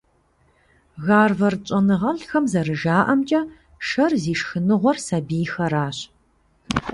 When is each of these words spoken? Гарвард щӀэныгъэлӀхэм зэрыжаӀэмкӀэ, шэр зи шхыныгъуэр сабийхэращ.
Гарвард 1.07 1.61
щӀэныгъэлӀхэм 1.67 2.45
зэрыжаӀэмкӀэ, 2.51 3.41
шэр 3.87 4.11
зи 4.21 4.33
шхыныгъуэр 4.39 4.97
сабийхэращ. 5.05 5.97